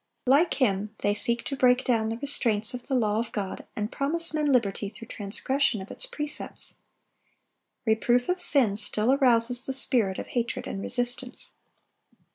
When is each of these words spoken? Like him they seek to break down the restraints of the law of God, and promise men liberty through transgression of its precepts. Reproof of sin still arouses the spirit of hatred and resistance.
Like 0.25 0.55
him 0.55 0.95
they 1.03 1.13
seek 1.13 1.43
to 1.43 1.55
break 1.55 1.83
down 1.83 2.09
the 2.09 2.17
restraints 2.17 2.73
of 2.73 2.87
the 2.87 2.95
law 2.95 3.19
of 3.19 3.31
God, 3.31 3.67
and 3.75 3.91
promise 3.91 4.33
men 4.33 4.47
liberty 4.51 4.89
through 4.89 5.09
transgression 5.09 5.79
of 5.79 5.91
its 5.91 6.07
precepts. 6.07 6.73
Reproof 7.85 8.27
of 8.27 8.41
sin 8.41 8.77
still 8.77 9.11
arouses 9.13 9.63
the 9.67 9.73
spirit 9.73 10.17
of 10.17 10.29
hatred 10.29 10.65
and 10.65 10.81
resistance. 10.81 11.51